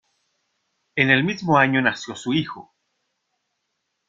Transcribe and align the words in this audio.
En 0.95 1.11
el 1.11 1.23
mismo 1.23 1.59
año 1.59 1.79
nació 1.79 2.15
su 2.15 2.33
hijo. 2.33 2.73